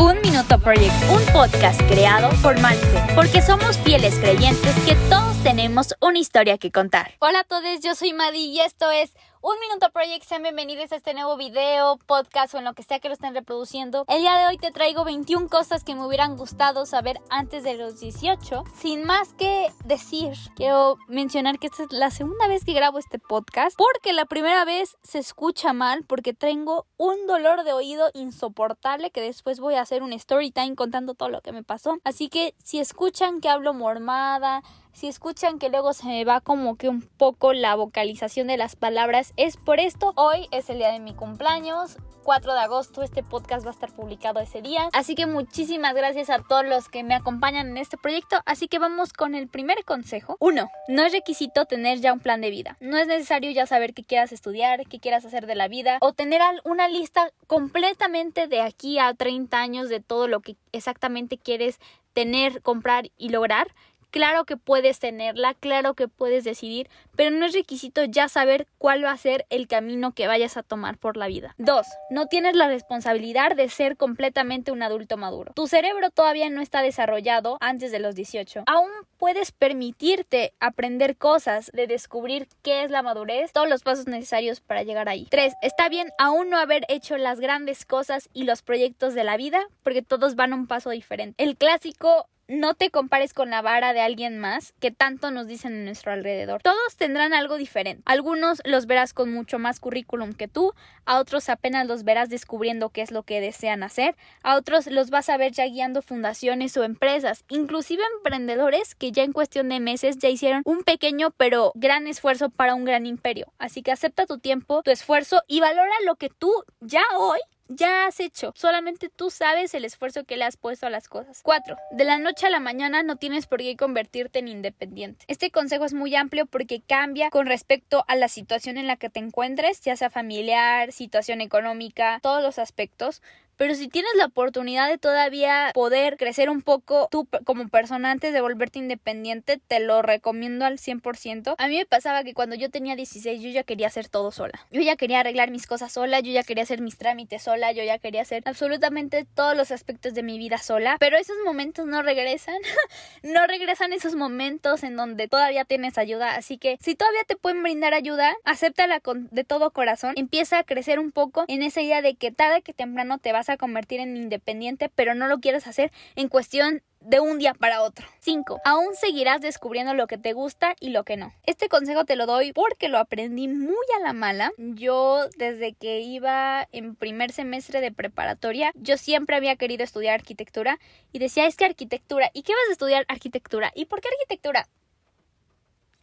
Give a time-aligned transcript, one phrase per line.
[0.00, 5.94] Un Minuto Project, un podcast creado por Malfe, porque somos fieles creyentes que todos tenemos
[6.00, 7.14] una historia que contar.
[7.18, 10.96] Hola a todos, yo soy Madi y esto es un Minuto Project, sean bienvenidos a
[10.96, 14.04] este nuevo video, podcast o en lo que sea que lo estén reproduciendo.
[14.08, 17.74] El día de hoy te traigo 21 cosas que me hubieran gustado saber antes de
[17.74, 18.64] los 18.
[18.76, 23.18] Sin más que decir, quiero mencionar que esta es la segunda vez que grabo este
[23.18, 29.10] podcast, porque la primera vez se escucha mal, porque tengo un dolor de oído insoportable
[29.10, 31.98] que después voy a hacer un story time contando todo lo que me pasó.
[32.02, 34.62] Así que si escuchan que hablo mormada,
[34.98, 38.74] si escuchan que luego se me va como que un poco la vocalización de las
[38.74, 40.12] palabras, es por esto.
[40.16, 41.98] Hoy es el día de mi cumpleaños.
[42.24, 44.88] 4 de agosto este podcast va a estar publicado ese día.
[44.92, 48.40] Así que muchísimas gracias a todos los que me acompañan en este proyecto.
[48.44, 50.36] Así que vamos con el primer consejo.
[50.40, 50.68] 1.
[50.88, 52.76] No es requisito tener ya un plan de vida.
[52.80, 56.12] No es necesario ya saber qué quieras estudiar, qué quieras hacer de la vida o
[56.12, 61.78] tener una lista completamente de aquí a 30 años de todo lo que exactamente quieres
[62.12, 63.68] tener, comprar y lograr.
[64.10, 69.04] Claro que puedes tenerla, claro que puedes decidir, pero no es requisito ya saber cuál
[69.04, 71.54] va a ser el camino que vayas a tomar por la vida.
[71.58, 71.86] 2.
[72.10, 75.52] No tienes la responsabilidad de ser completamente un adulto maduro.
[75.54, 78.64] Tu cerebro todavía no está desarrollado antes de los 18.
[78.66, 84.60] Aún puedes permitirte aprender cosas, de descubrir qué es la madurez, todos los pasos necesarios
[84.60, 85.26] para llegar ahí.
[85.30, 85.54] 3.
[85.60, 89.66] Está bien aún no haber hecho las grandes cosas y los proyectos de la vida,
[89.82, 91.42] porque todos van a un paso diferente.
[91.42, 95.74] El clásico no te compares con la vara de alguien más que tanto nos dicen
[95.74, 96.62] en nuestro alrededor.
[96.62, 98.02] Todos tendrán algo diferente.
[98.06, 100.72] Algunos los verás con mucho más currículum que tú,
[101.04, 105.10] a otros apenas los verás descubriendo qué es lo que desean hacer, a otros los
[105.10, 109.80] vas a ver ya guiando fundaciones o empresas, inclusive emprendedores que ya en cuestión de
[109.80, 113.52] meses ya hicieron un pequeño pero gran esfuerzo para un gran imperio.
[113.58, 118.06] Así que acepta tu tiempo, tu esfuerzo y valora lo que tú ya hoy ya
[118.06, 118.52] has hecho.
[118.56, 121.40] Solamente tú sabes el esfuerzo que le has puesto a las cosas.
[121.42, 121.76] 4.
[121.92, 125.24] De la noche a la mañana no tienes por qué convertirte en independiente.
[125.28, 129.10] Este consejo es muy amplio porque cambia con respecto a la situación en la que
[129.10, 133.22] te encuentres, ya sea familiar, situación económica, todos los aspectos.
[133.58, 138.32] Pero si tienes la oportunidad de todavía poder crecer un poco tú como persona antes
[138.32, 141.56] de volverte independiente, te lo recomiendo al 100%.
[141.58, 144.60] A mí me pasaba que cuando yo tenía 16 yo ya quería hacer todo sola.
[144.70, 147.82] Yo ya quería arreglar mis cosas sola, yo ya quería hacer mis trámites sola, yo
[147.82, 150.96] ya quería hacer absolutamente todos los aspectos de mi vida sola.
[151.00, 152.58] Pero esos momentos no regresan.
[153.24, 156.36] no regresan esos momentos en donde todavía tienes ayuda.
[156.36, 160.14] Así que si todavía te pueden brindar ayuda, acéptala con, de todo corazón.
[160.16, 163.47] Empieza a crecer un poco en esa idea de que tarde que temprano te vas
[163.48, 167.82] a convertir en independiente, pero no lo quieres hacer en cuestión de un día para
[167.82, 168.06] otro.
[168.20, 168.60] 5.
[168.64, 171.32] Aún seguirás descubriendo lo que te gusta y lo que no.
[171.46, 174.52] Este consejo te lo doy porque lo aprendí muy a la mala.
[174.58, 180.78] Yo desde que iba en primer semestre de preparatoria, yo siempre había querido estudiar arquitectura
[181.12, 183.72] y decía, es que arquitectura, ¿y qué vas a estudiar arquitectura?
[183.74, 184.68] ¿Y por qué arquitectura?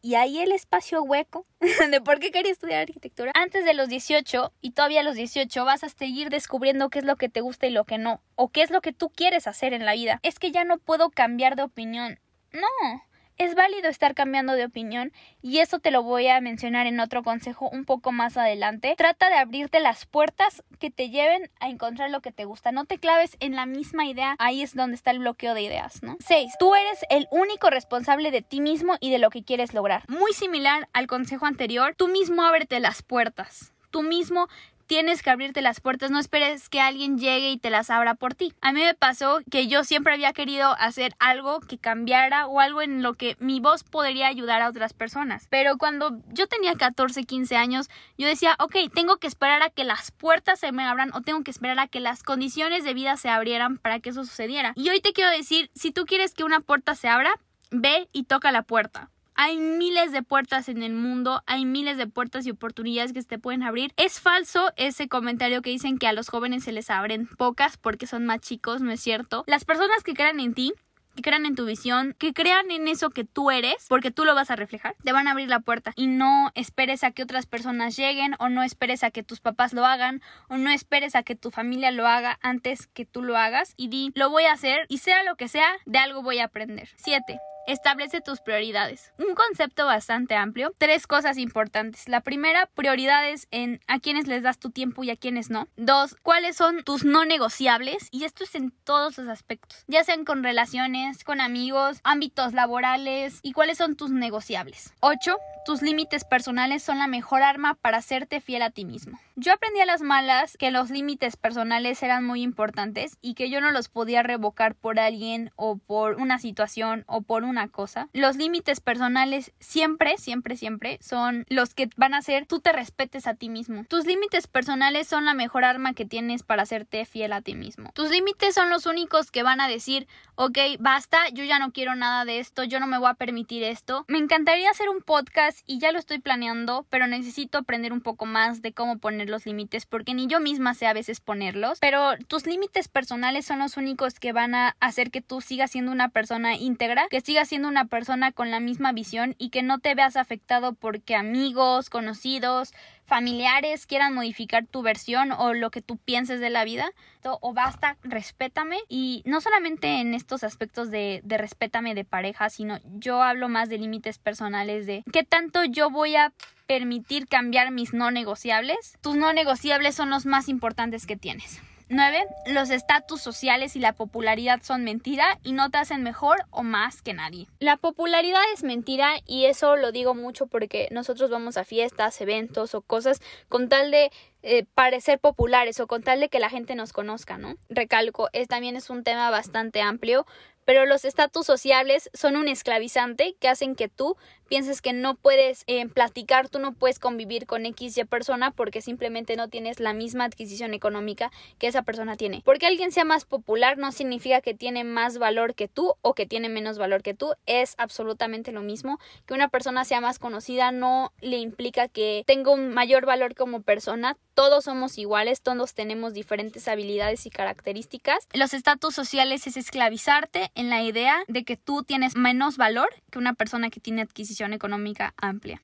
[0.05, 1.47] Y ahí el espacio hueco
[1.89, 3.31] de por qué quería estudiar arquitectura.
[3.33, 7.05] Antes de los 18 y todavía a los 18 vas a seguir descubriendo qué es
[7.05, 9.47] lo que te gusta y lo que no, o qué es lo que tú quieres
[9.47, 10.19] hacer en la vida.
[10.21, 12.19] Es que ya no puedo cambiar de opinión.
[12.53, 13.03] No,
[13.37, 17.23] es válido estar cambiando de opinión y eso te lo voy a mencionar en otro
[17.23, 18.95] consejo un poco más adelante.
[18.97, 22.71] Trata de abrirte las puertas que te lleven a encontrar lo que te gusta.
[22.71, 24.35] No te claves en la misma idea.
[24.39, 26.17] Ahí es donde está el bloqueo de ideas, ¿no?
[26.19, 26.53] 6.
[26.59, 30.03] Tú eres el único responsable de ti mismo y de lo que quieres lograr.
[30.07, 33.73] Muy similar al consejo anterior, tú mismo ábrete las puertas.
[33.91, 34.49] Tú mismo
[34.87, 38.33] tienes que abrirte las puertas, no esperes que alguien llegue y te las abra por
[38.33, 38.53] ti.
[38.61, 42.81] A mí me pasó que yo siempre había querido hacer algo que cambiara o algo
[42.81, 45.47] en lo que mi voz podría ayudar a otras personas.
[45.49, 49.83] Pero cuando yo tenía 14, 15 años, yo decía, ok, tengo que esperar a que
[49.83, 53.17] las puertas se me abran o tengo que esperar a que las condiciones de vida
[53.17, 54.73] se abrieran para que eso sucediera.
[54.75, 57.33] Y hoy te quiero decir, si tú quieres que una puerta se abra,
[57.71, 59.09] ve y toca la puerta.
[59.35, 63.27] Hay miles de puertas en el mundo, hay miles de puertas y oportunidades que se
[63.27, 63.93] te pueden abrir.
[63.97, 68.07] Es falso ese comentario que dicen que a los jóvenes se les abren pocas porque
[68.07, 69.43] son más chicos, no es cierto.
[69.47, 70.73] Las personas que crean en ti
[71.15, 74.35] que crean en tu visión, que crean en eso que tú eres, porque tú lo
[74.35, 77.45] vas a reflejar, te van a abrir la puerta y no esperes a que otras
[77.45, 81.23] personas lleguen o no esperes a que tus papás lo hagan o no esperes a
[81.23, 84.53] que tu familia lo haga antes que tú lo hagas y di, lo voy a
[84.53, 86.89] hacer y sea lo que sea, de algo voy a aprender.
[86.97, 87.39] 7.
[87.67, 89.11] Establece tus prioridades.
[89.17, 90.75] Un concepto bastante amplio.
[90.77, 92.07] Tres cosas importantes.
[92.07, 95.67] La primera, prioridades en a quienes les das tu tiempo y a quienes no.
[95.75, 98.07] Dos, cuáles son tus no negociables.
[98.11, 99.83] Y esto es en todos los aspectos.
[99.87, 104.93] Ya sean con relaciones, con amigos, ámbitos laborales y cuáles son tus negociables.
[104.99, 109.19] Ocho, tus límites personales son la mejor arma para hacerte fiel a ti mismo.
[109.35, 113.59] Yo aprendí a las malas que los límites personales eran muy importantes y que yo
[113.59, 118.09] no los podía revocar por alguien o por una situación o por una cosa.
[118.11, 123.27] Los límites personales siempre, siempre, siempre son los que van a hacer tú te respetes
[123.27, 123.85] a ti mismo.
[123.87, 127.91] Tus límites personales son la mejor arma que tienes para hacerte fiel a ti mismo.
[127.93, 131.95] Tus límites son los únicos que van a decir, ok, basta, yo ya no quiero
[131.95, 134.03] nada de esto, yo no me voy a permitir esto.
[134.07, 138.25] Me encantaría hacer un podcast y ya lo estoy planeando, pero necesito aprender un poco
[138.25, 142.17] más de cómo poner los límites porque ni yo misma sé a veces ponerlos, pero
[142.27, 146.09] tus límites personales son los únicos que van a hacer que tú sigas siendo una
[146.09, 149.95] persona íntegra, que sigas siendo una persona con la misma visión y que no te
[149.95, 152.73] veas afectado porque amigos, conocidos,
[153.05, 156.91] familiares quieran modificar tu versión o lo que tú pienses de la vida,
[157.23, 158.77] o basta, respétame.
[158.89, 163.69] Y no solamente en estos aspectos de, de respétame de pareja, sino yo hablo más
[163.69, 166.33] de límites personales, de qué tanto yo voy a
[166.67, 168.97] permitir cambiar mis no negociables.
[169.01, 171.61] Tus no negociables son los más importantes que tienes.
[171.89, 172.25] 9.
[172.47, 177.01] Los estatus sociales y la popularidad son mentira y no te hacen mejor o más
[177.01, 177.47] que nadie.
[177.59, 182.73] La popularidad es mentira y eso lo digo mucho porque nosotros vamos a fiestas, eventos
[182.73, 184.11] o cosas con tal de
[184.41, 187.55] eh, parecer populares o con tal de que la gente nos conozca, ¿no?
[187.69, 190.25] Recalco, es, también es un tema bastante amplio,
[190.65, 194.17] pero los estatus sociales son un esclavizante que hacen que tú
[194.47, 198.81] pienses que no puedes eh, platicar, tú no puedes convivir con X y persona porque
[198.81, 202.41] simplemente no tienes la misma adquisición económica que esa persona tiene.
[202.45, 206.25] Porque alguien sea más popular no significa que tiene más valor que tú o que
[206.25, 208.99] tiene menos valor que tú, es absolutamente lo mismo.
[209.25, 213.61] Que una persona sea más conocida no le implica que tenga un mayor valor como
[213.61, 218.27] persona, todos somos iguales, todos tenemos diferentes habilidades y características.
[218.33, 223.19] Los estatus sociales es esclavizarte en la idea de que tú tienes menos valor que
[223.19, 225.61] una persona que tiene adquisición económica amplia.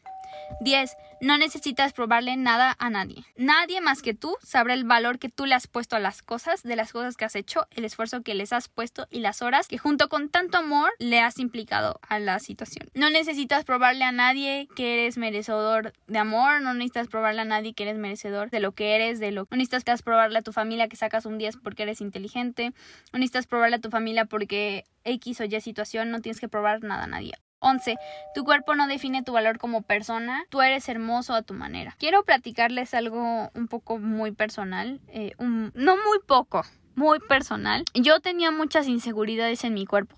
[0.62, 0.96] 10.
[1.22, 3.24] No necesitas probarle nada a nadie.
[3.36, 6.64] Nadie más que tú sabrá el valor que tú le has puesto a las cosas,
[6.64, 9.68] de las cosas que has hecho, el esfuerzo que les has puesto y las horas
[9.68, 12.90] que junto con tanto amor le has implicado a la situación.
[12.94, 17.74] No necesitas probarle a nadie que eres merecedor de amor, no necesitas probarle a nadie
[17.74, 20.88] que eres merecedor de lo que eres, de lo no necesitas probarle a tu familia
[20.88, 22.74] que sacas un 10 porque eres inteligente,
[23.12, 26.84] no necesitas probarle a tu familia porque X o Y situación, no tienes que probar
[26.84, 27.34] nada a nadie.
[27.62, 27.96] 11.
[28.36, 31.96] Tu cuerpo no define tu valor como persona, tú eres hermoso a tu manera.
[31.98, 36.64] Quiero platicarles algo un poco muy personal, eh, no muy poco,
[36.96, 37.86] muy personal.
[37.94, 40.16] Yo tenía muchas inseguridades en mi cuerpo,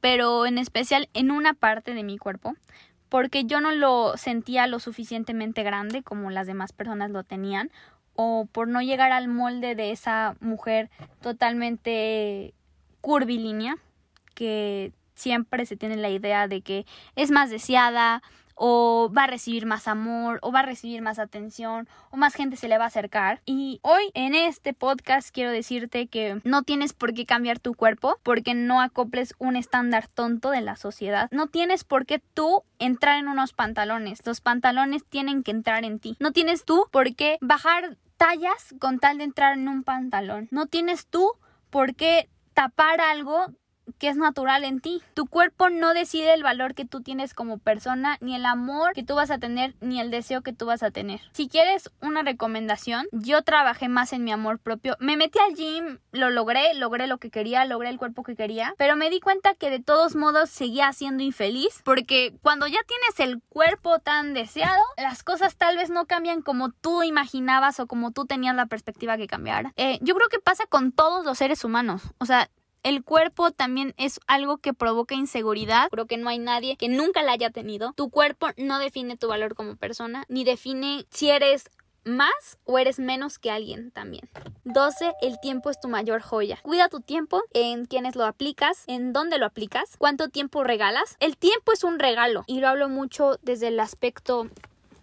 [0.00, 2.54] pero en especial en una parte de mi cuerpo,
[3.08, 7.70] porque yo no lo sentía lo suficientemente grande como las demás personas lo tenían,
[8.14, 10.90] o por no llegar al molde de esa mujer
[11.20, 12.54] totalmente
[13.00, 13.76] curvilínea
[14.34, 14.92] que
[15.22, 16.84] siempre se tiene la idea de que
[17.16, 18.22] es más deseada
[18.54, 22.56] o va a recibir más amor o va a recibir más atención o más gente
[22.56, 23.40] se le va a acercar.
[23.44, 28.18] Y hoy en este podcast quiero decirte que no tienes por qué cambiar tu cuerpo
[28.22, 31.28] porque no acoples un estándar tonto de la sociedad.
[31.32, 34.24] No tienes por qué tú entrar en unos pantalones.
[34.24, 36.16] Los pantalones tienen que entrar en ti.
[36.20, 40.48] No tienes tú por qué bajar tallas con tal de entrar en un pantalón.
[40.50, 41.32] No tienes tú
[41.70, 43.46] por qué tapar algo
[43.98, 45.02] que es natural en ti.
[45.14, 49.02] Tu cuerpo no decide el valor que tú tienes como persona, ni el amor que
[49.02, 51.20] tú vas a tener, ni el deseo que tú vas a tener.
[51.32, 54.96] Si quieres una recomendación, yo trabajé más en mi amor propio.
[55.00, 58.74] Me metí al gym, lo logré, logré lo que quería, logré el cuerpo que quería,
[58.78, 63.20] pero me di cuenta que de todos modos seguía siendo infeliz porque cuando ya tienes
[63.20, 68.12] el cuerpo tan deseado, las cosas tal vez no cambian como tú imaginabas o como
[68.12, 69.72] tú tenías la perspectiva que cambiara.
[69.76, 72.02] Eh, yo creo que pasa con todos los seres humanos.
[72.18, 72.48] O sea,
[72.82, 75.88] el cuerpo también es algo que provoca inseguridad.
[75.90, 77.92] Creo que no hay nadie que nunca la haya tenido.
[77.96, 81.70] Tu cuerpo no define tu valor como persona, ni define si eres
[82.04, 84.28] más o eres menos que alguien también.
[84.64, 85.12] 12.
[85.22, 86.58] El tiempo es tu mayor joya.
[86.62, 91.16] Cuida tu tiempo, en quienes lo aplicas, en dónde lo aplicas, cuánto tiempo regalas.
[91.20, 94.48] El tiempo es un regalo y lo hablo mucho desde el aspecto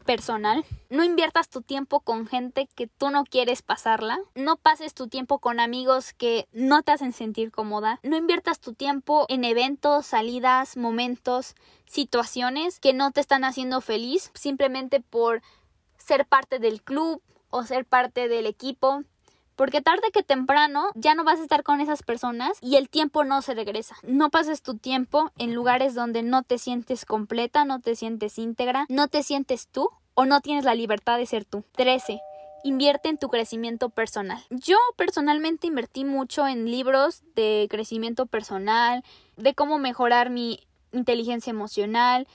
[0.10, 0.66] personal.
[0.90, 4.18] No inviertas tu tiempo con gente que tú no quieres pasarla.
[4.34, 8.00] No pases tu tiempo con amigos que no te hacen sentir cómoda.
[8.02, 11.54] No inviertas tu tiempo en eventos, salidas, momentos,
[11.86, 15.44] situaciones que no te están haciendo feliz simplemente por
[16.00, 19.04] ser parte del club o ser parte del equipo
[19.60, 23.26] porque tarde que temprano ya no vas a estar con esas personas y el tiempo
[23.26, 23.98] no se regresa.
[24.04, 28.86] No pases tu tiempo en lugares donde no te sientes completa, no te sientes íntegra,
[28.88, 29.90] no te sientes tú
[30.20, 31.64] o no tienes la libertad de ser tú.
[31.78, 32.20] 13.
[32.66, 34.44] Invierte en tu crecimiento personal.
[34.50, 39.06] Yo personalmente invertí mucho en libros de crecimiento personal,
[39.38, 42.28] de cómo mejorar mi inteligencia emocional,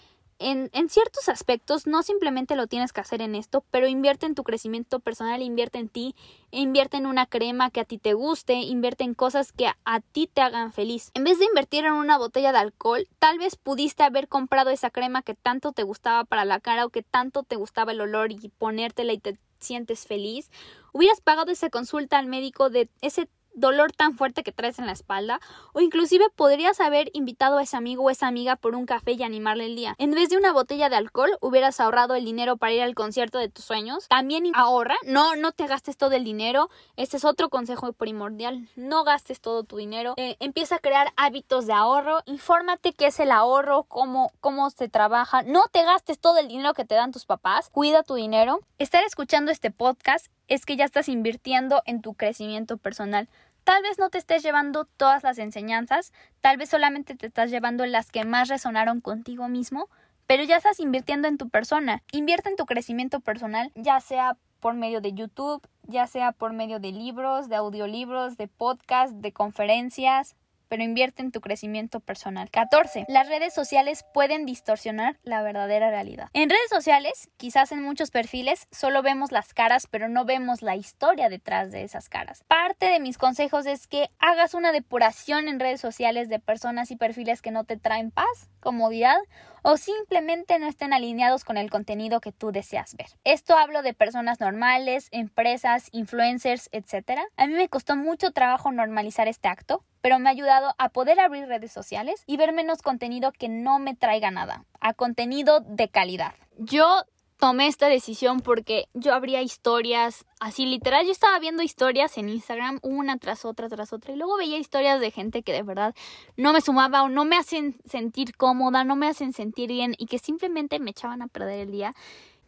[0.45, 4.35] en, en, ciertos aspectos no simplemente lo tienes que hacer en esto, pero invierte en
[4.35, 6.15] tu crecimiento personal, invierte en ti,
[6.51, 10.01] invierte en una crema que a ti te guste, invierte en cosas que a, a,
[10.01, 11.11] ti te hagan feliz.
[11.15, 14.91] En vez de invertir en una botella de alcohol, tal vez pudiste haber comprado esa
[14.91, 18.33] crema que tanto te gustaba para la cara o que tanto te gustaba el olor
[18.33, 20.51] y ponértela y te sientes feliz.
[20.93, 24.93] Hubieras pagado esa consulta al médico de ese dolor tan fuerte que traes en la
[24.93, 25.41] espalda,
[25.73, 29.23] o inclusive podrías haber invitado a ese amigo o esa amiga por un café y
[29.23, 29.95] animarle el día.
[29.99, 33.39] En vez de una botella de alcohol, hubieras ahorrado el dinero para ir al concierto
[33.39, 34.07] de tus sueños.
[34.09, 36.69] También ahorra, no, no te gastes todo el dinero.
[36.97, 38.69] Este es otro consejo primordial.
[38.77, 40.15] No gastes todo tu dinero.
[40.17, 42.21] Eh, empieza a crear hábitos de ahorro.
[42.27, 45.43] Infórmate qué es el ahorro, cómo, cómo se trabaja.
[45.43, 47.71] No te gastes todo el dinero que te dan tus papás.
[47.71, 48.61] Cuida tu dinero.
[48.79, 53.29] Estar escuchando este podcast es que ya estás invirtiendo en tu crecimiento personal.
[53.65, 57.87] Tal vez no te estés llevando todas las enseñanzas, tal vez solamente te estás llevando
[57.87, 59.89] las que más resonaron contigo mismo,
[60.27, 62.03] pero ya estás invirtiendo en tu persona.
[62.13, 66.79] Invierte en tu crecimiento personal, ya sea por medio de YouTube, ya sea por medio
[66.79, 70.37] de libros, de audiolibros, de podcasts, de conferencias,
[70.75, 72.51] pero invierte en tu crecimiento personal.
[72.51, 73.05] 14.
[73.07, 76.31] Las redes sociales pueden distorsionar la verdadera realidad.
[76.33, 80.75] En redes sociales, quizás en muchos perfiles, solo vemos las caras, pero no vemos la
[80.75, 82.43] historia detrás de esas caras.
[82.49, 86.97] Parte de mis consejos es que hagas una depuración en redes sociales de personas y
[86.97, 89.19] perfiles que no te traen paz, comodidad
[89.63, 93.07] o simplemente no estén alineados con el contenido que tú deseas ver.
[93.23, 97.21] Esto hablo de personas normales, empresas, influencers, etc.
[97.37, 101.19] A mí me costó mucho trabajo normalizar este acto, pero me ha ayudado a poder
[101.19, 105.89] abrir redes sociales y ver menos contenido que no me traiga nada, a contenido de
[105.89, 106.35] calidad.
[106.59, 107.05] Yo
[107.39, 112.81] tomé esta decisión porque yo abría historias así literal yo estaba viendo historias en Instagram
[112.83, 115.95] una tras otra tras otra y luego veía historias de gente que de verdad
[116.37, 120.05] no me sumaba o no me hacen sentir cómoda, no me hacen sentir bien y
[120.05, 121.95] que simplemente me echaban a perder el día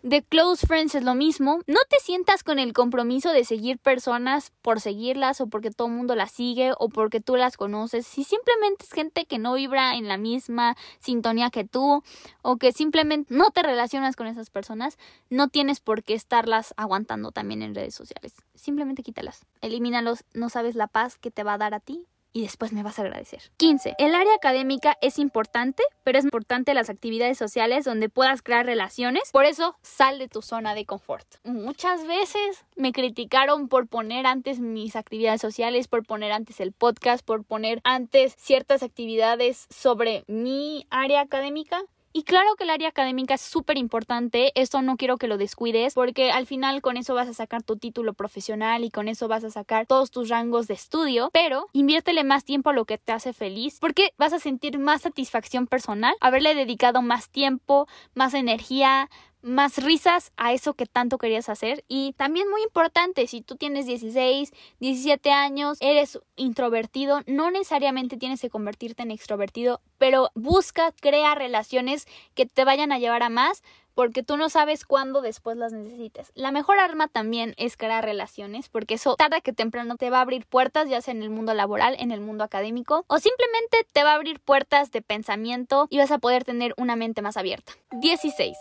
[0.06, 1.58] de Close Friends es lo mismo.
[1.66, 5.94] No te sientas con el compromiso de seguir personas por seguirlas o porque todo el
[5.94, 8.06] mundo las sigue o porque tú las conoces.
[8.06, 12.04] Si simplemente es gente que no vibra en la misma sintonía que tú
[12.42, 14.96] o que simplemente no te relacionas con esas personas,
[15.28, 18.34] no tienes por qué estarlas aguantando también en redes sociales.
[18.54, 19.44] Simplemente quítalas.
[19.60, 20.22] Elimínalos.
[20.34, 22.06] No sabes la paz que te va a dar a ti
[22.36, 23.50] y después me vas a agradecer.
[23.56, 23.94] 15.
[23.96, 29.30] El área académica es importante, pero es importante las actividades sociales donde puedas crear relaciones.
[29.32, 31.26] Por eso, sal de tu zona de confort.
[31.44, 37.24] Muchas veces me criticaron por poner antes mis actividades sociales, por poner antes el podcast,
[37.24, 41.80] por poner antes ciertas actividades sobre mi área académica.
[42.16, 45.92] Y claro que el área académica es súper importante, esto no quiero que lo descuides
[45.92, 49.44] porque al final con eso vas a sacar tu título profesional y con eso vas
[49.44, 53.12] a sacar todos tus rangos de estudio, pero inviértele más tiempo a lo que te
[53.12, 59.10] hace feliz porque vas a sentir más satisfacción personal, haberle dedicado más tiempo, más energía,
[59.46, 61.84] más risas a eso que tanto querías hacer.
[61.88, 68.40] Y también muy importante, si tú tienes 16, 17 años, eres introvertido, no necesariamente tienes
[68.40, 73.62] que convertirte en extrovertido, pero busca, crea relaciones que te vayan a llevar a más
[73.94, 76.30] porque tú no sabes cuándo después las necesites.
[76.34, 80.20] La mejor arma también es crear relaciones, porque eso tarde que temprano te va a
[80.20, 84.04] abrir puertas, ya sea en el mundo laboral, en el mundo académico, o simplemente te
[84.04, 87.72] va a abrir puertas de pensamiento y vas a poder tener una mente más abierta.
[87.92, 88.54] 16.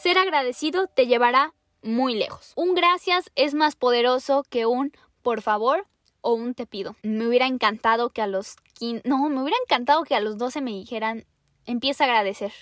[0.00, 2.52] Ser agradecido te llevará muy lejos.
[2.54, 5.88] Un gracias es más poderoso que un por favor
[6.20, 6.94] o un te pido.
[7.02, 10.60] Me hubiera encantado que a los 15, no, me hubiera encantado que a los 12
[10.60, 11.26] me dijeran,
[11.66, 12.52] empieza a agradecer.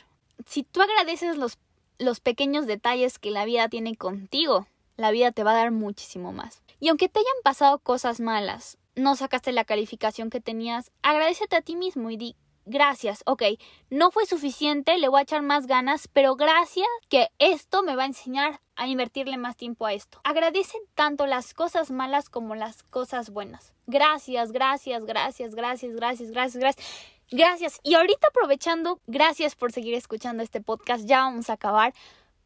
[0.46, 1.58] Si tú agradeces los,
[1.98, 4.66] los pequeños detalles que la vida tiene contigo,
[4.96, 6.62] la vida te va a dar muchísimo más.
[6.80, 11.60] Y aunque te hayan pasado cosas malas, no sacaste la calificación que tenías, agradecete a
[11.60, 12.36] ti mismo y di
[12.66, 13.42] gracias, ok,
[13.88, 18.02] no fue suficiente, le voy a echar más ganas, pero gracias que esto me va
[18.02, 20.20] a enseñar a invertirle más tiempo a esto.
[20.25, 23.73] Agradecen tanto las cosas malas como las cosas buenas.
[23.87, 26.87] Gracias, gracias, gracias, gracias, gracias, gracias, gracias.
[27.30, 27.80] Gracias.
[27.82, 31.06] Y ahorita aprovechando, gracias por seguir escuchando este podcast.
[31.06, 31.92] Ya vamos a acabar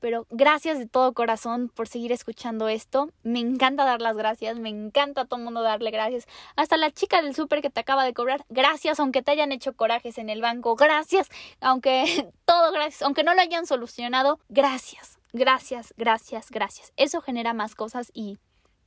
[0.01, 3.11] pero gracias de todo corazón por seguir escuchando esto.
[3.23, 6.27] Me encanta dar las gracias, me encanta a todo mundo darle gracias.
[6.57, 9.75] Hasta la chica del súper que te acaba de cobrar, gracias, aunque te hayan hecho
[9.75, 11.29] corajes en el banco, gracias,
[11.61, 16.93] aunque todo gracias, aunque no lo hayan solucionado, gracias, gracias, gracias, gracias.
[16.97, 18.39] Eso genera más cosas y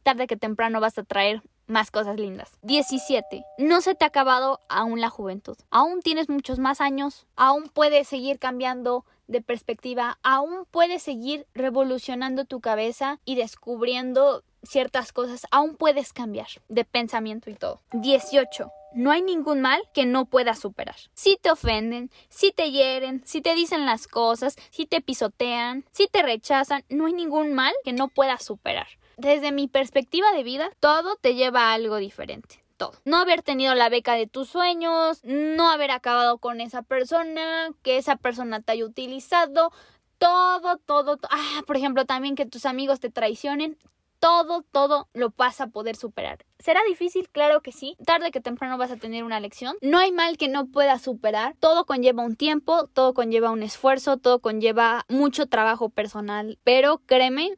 [0.04, 2.58] tarde que temprano vas a traer más cosas lindas.
[2.62, 3.44] 17.
[3.58, 5.58] No se te ha acabado aún la juventud.
[5.72, 12.46] Aún tienes muchos más años, aún puedes seguir cambiando de perspectiva, aún puedes seguir revolucionando
[12.46, 17.82] tu cabeza y descubriendo ciertas cosas, aún puedes cambiar de pensamiento y todo.
[17.94, 18.72] 18.
[18.96, 20.96] No hay ningún mal que no puedas superar.
[21.14, 26.08] Si te ofenden, si te hieren, si te dicen las cosas, si te pisotean, si
[26.08, 28.88] te rechazan, no hay ningún mal que no puedas superar.
[29.18, 32.63] Desde mi perspectiva de vida, todo te lleva a algo diferente.
[32.88, 33.00] Todo.
[33.06, 37.98] No haber tenido la beca de tus sueños, no haber acabado con esa persona, que
[37.98, 39.72] esa persona te haya utilizado,
[40.18, 43.78] todo, todo, ah, por ejemplo, también que tus amigos te traicionen,
[44.24, 46.46] todo, todo lo vas a poder superar.
[46.58, 47.28] ¿Será difícil?
[47.30, 47.98] Claro que sí.
[48.06, 49.76] Tarde que temprano vas a tener una lección.
[49.82, 51.56] No hay mal que no puedas superar.
[51.60, 56.58] Todo conlleva un tiempo, todo conlleva un esfuerzo, todo conlleva mucho trabajo personal.
[56.64, 57.58] Pero créeme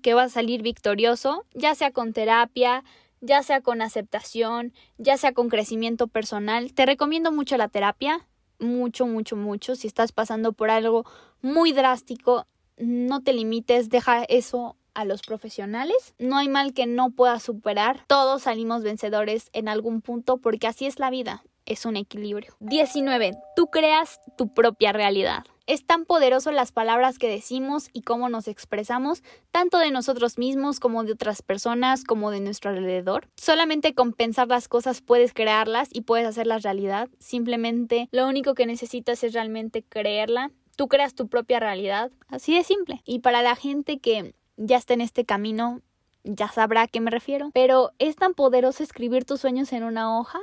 [0.00, 2.84] que vas a salir victorioso, ya sea con terapia,
[3.20, 6.72] ya sea con aceptación, ya sea con crecimiento personal.
[6.74, 8.26] Te recomiendo mucho la terapia,
[8.58, 9.74] mucho, mucho, mucho.
[9.76, 11.04] Si estás pasando por algo
[11.42, 12.46] muy drástico,
[12.76, 16.14] no te limites, deja eso a los profesionales.
[16.18, 18.04] No hay mal que no pueda superar.
[18.06, 21.44] Todos salimos vencedores en algún punto porque así es la vida.
[21.66, 22.54] Es un equilibrio.
[22.60, 23.32] 19.
[23.54, 25.44] Tú creas tu propia realidad.
[25.66, 30.78] Es tan poderoso las palabras que decimos y cómo nos expresamos, tanto de nosotros mismos
[30.78, 33.28] como de otras personas, como de nuestro alrededor.
[33.36, 37.08] Solamente con pensar las cosas puedes crearlas y puedes hacerlas realidad.
[37.18, 40.52] Simplemente lo único que necesitas es realmente creerla.
[40.76, 42.12] Tú creas tu propia realidad.
[42.28, 43.02] Así de simple.
[43.04, 45.80] Y para la gente que ya está en este camino,
[46.22, 47.50] ya sabrá a qué me refiero.
[47.54, 50.38] Pero ¿es tan poderoso escribir tus sueños en una hoja?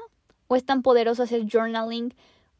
[0.47, 2.13] ¿O es tan poderoso hacer journaling?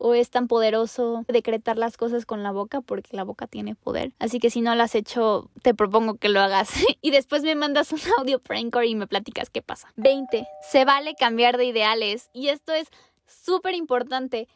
[0.06, 2.82] ¿O es tan poderoso decretar las cosas con la boca?
[2.82, 4.12] Porque la boca tiene poder.
[4.20, 6.72] Así que si no lo has hecho, te propongo que lo hagas.
[7.02, 9.94] y después me mandas un audio prankor y me platicas qué pasa.
[9.96, 10.46] 20.
[10.70, 12.30] Se vale cambiar de ideales.
[12.34, 12.90] Y esto es
[13.26, 14.50] súper importante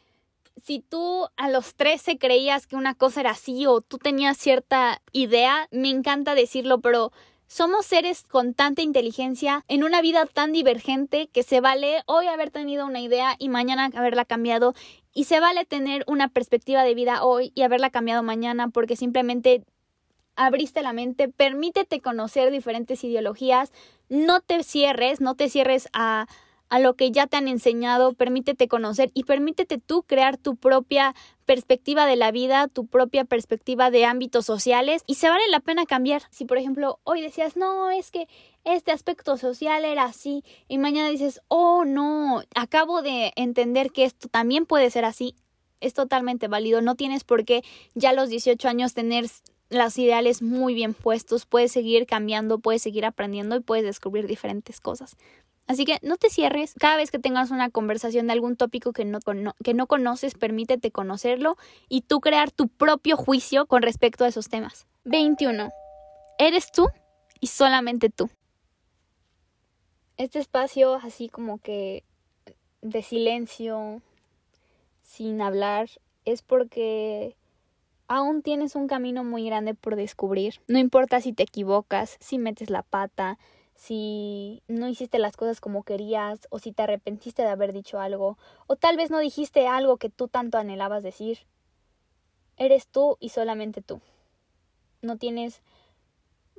[0.62, 5.00] si tú a los 13 creías que una cosa era así o tú tenías cierta
[5.12, 7.10] idea, me encanta decirlo, pero
[7.48, 12.50] somos seres con tanta inteligencia en una vida tan divergente que se vale hoy haber
[12.50, 14.74] tenido una idea y mañana haberla cambiado.
[15.14, 19.64] Y se vale tener una perspectiva de vida hoy y haberla cambiado mañana porque simplemente
[20.36, 23.72] abriste la mente, permítete conocer diferentes ideologías,
[24.08, 26.26] no te cierres, no te cierres a
[26.68, 31.14] a lo que ya te han enseñado, permítete conocer y permítete tú crear tu propia
[31.46, 35.86] perspectiva de la vida, tu propia perspectiva de ámbitos sociales y se vale la pena
[35.86, 36.22] cambiar.
[36.30, 38.28] Si por ejemplo hoy decías, no, es que
[38.64, 44.28] este aspecto social era así y mañana dices, oh no, acabo de entender que esto
[44.28, 45.34] también puede ser así,
[45.80, 47.62] es totalmente válido, no tienes por qué
[47.94, 49.26] ya a los 18 años tener
[49.70, 54.80] los ideales muy bien puestos, puedes seguir cambiando, puedes seguir aprendiendo y puedes descubrir diferentes
[54.80, 55.16] cosas.
[55.68, 56.74] Así que no te cierres.
[56.80, 59.20] Cada vez que tengas una conversación de algún tópico que no,
[59.62, 61.56] que no conoces, permítete conocerlo
[61.90, 64.86] y tú crear tu propio juicio con respecto a esos temas.
[65.04, 65.68] 21.
[66.38, 66.88] Eres tú
[67.38, 68.30] y solamente tú.
[70.16, 72.02] Este espacio así como que
[72.80, 74.00] de silencio,
[75.02, 75.90] sin hablar,
[76.24, 77.36] es porque
[78.08, 80.60] aún tienes un camino muy grande por descubrir.
[80.66, 83.38] No importa si te equivocas, si metes la pata,
[83.78, 88.36] si no hiciste las cosas como querías o si te arrepentiste de haber dicho algo
[88.66, 91.46] o tal vez no dijiste algo que tú tanto anhelabas decir.
[92.56, 94.00] Eres tú y solamente tú.
[95.00, 95.62] No tienes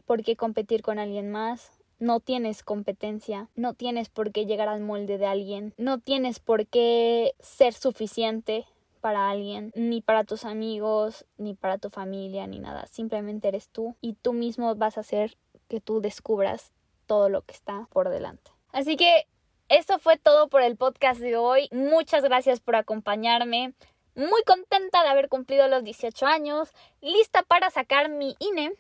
[0.06, 4.80] por qué competir con alguien más, no tienes competencia, no tienes por qué llegar al
[4.80, 8.66] molde de alguien, no tienes por qué ser suficiente
[9.02, 12.88] para alguien, ni para tus amigos, ni para tu familia, ni nada.
[12.88, 15.36] Simplemente eres tú y tú mismo vas a hacer
[15.68, 16.72] que tú descubras
[17.10, 18.52] todo lo que está por delante.
[18.72, 19.26] Así que
[19.68, 21.68] eso fue todo por el podcast de hoy.
[21.72, 23.74] Muchas gracias por acompañarme.
[24.14, 26.70] Muy contenta de haber cumplido los 18 años,
[27.02, 28.74] lista para sacar mi INE.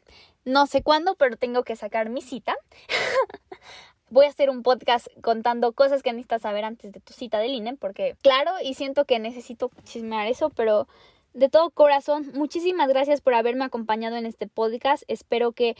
[0.46, 2.56] No sé cuándo, pero tengo que sacar mi cita.
[4.12, 7.56] Voy a hacer un podcast contando cosas que necesitas saber antes de tu cita del
[7.56, 10.88] INE, porque claro, y siento que necesito chismear eso, pero
[11.34, 15.04] de todo corazón, muchísimas gracias por haberme acompañado en este podcast.
[15.08, 15.76] Espero que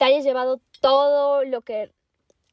[0.00, 1.92] te hayas llevado todo lo que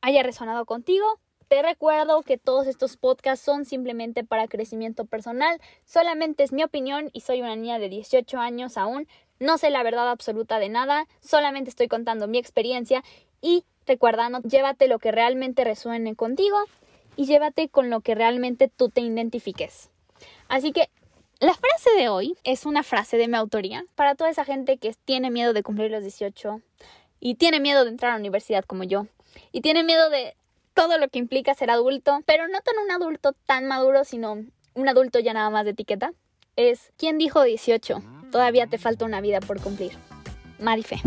[0.01, 1.05] haya resonado contigo.
[1.47, 7.09] Te recuerdo que todos estos podcasts son simplemente para crecimiento personal, solamente es mi opinión
[7.13, 9.07] y soy una niña de 18 años aún,
[9.39, 13.01] no sé la verdad absoluta de nada, solamente estoy contando mi experiencia.
[13.39, 16.57] Y recuerda, llévate lo que realmente resuene contigo
[17.15, 19.89] y llévate con lo que realmente tú te identifiques.
[20.49, 20.89] Así que
[21.39, 23.85] la frase de hoy es una frase de mi autoría.
[23.95, 26.61] Para toda esa gente que tiene miedo de cumplir los 18,
[27.19, 29.07] y tiene miedo de entrar a la universidad como yo
[29.51, 30.35] y tiene miedo de
[30.73, 34.89] todo lo que implica ser adulto, pero no tan un adulto tan maduro, sino un
[34.89, 36.13] adulto ya nada más de etiqueta,
[36.55, 38.03] es ¿quién dijo 18?
[38.31, 39.93] Todavía te falta una vida por cumplir.
[40.59, 41.01] Marife.